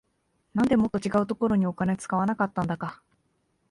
[0.55, 3.03] なんでもっと違うところにお金使わなかったんだか